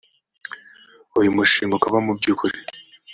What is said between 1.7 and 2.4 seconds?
ukaba mu by